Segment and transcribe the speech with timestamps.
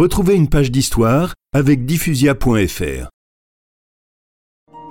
[0.00, 3.10] Retrouvez une page d'histoire avec diffusia.fr.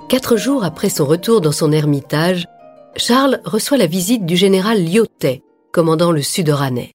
[0.08, 2.46] Quatre jours après son retour dans son ermitage,
[2.94, 5.42] Charles reçoit la visite du général Lyotet,
[5.72, 6.92] commandant le sud oranais.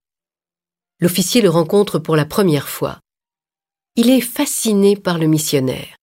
[1.01, 2.99] L'officier le rencontre pour la première fois.
[3.97, 5.97] Il est fasciné par le missionnaire.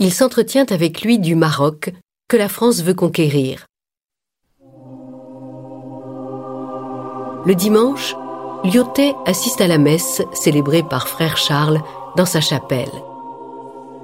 [0.00, 1.92] Il s'entretient avec lui du Maroc,
[2.28, 3.66] que la France veut conquérir.
[7.46, 8.16] Le dimanche,
[8.64, 11.80] Lyotet assiste à la messe célébrée par frère Charles
[12.16, 12.90] dans sa chapelle.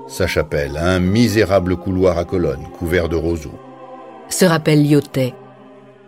[0.06, 3.58] Sa chapelle, un misérable couloir à colonnes couvert de roseaux.
[4.28, 5.34] Se rappelle Lyotet.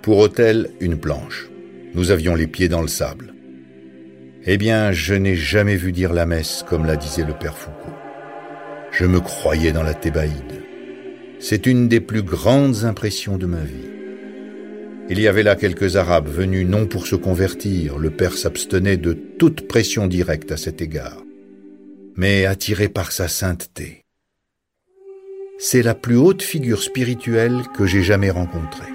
[0.03, 1.49] Pour autel, une planche.
[1.95, 3.35] Nous avions les pieds dans le sable.
[4.45, 7.95] Eh bien, je n'ai jamais vu dire la messe comme la disait le père Foucault.
[8.93, 10.63] Je me croyais dans la Thébaïde.
[11.41, 13.94] C'est une des plus grandes impressions de ma vie.
[15.11, 19.13] Il y avait là quelques Arabes venus non pour se convertir, le père s'abstenait de
[19.13, 21.23] toute pression directe à cet égard,
[22.17, 24.05] mais attiré par sa sainteté.
[25.59, 28.94] C'est la plus haute figure spirituelle que j'ai jamais rencontrée.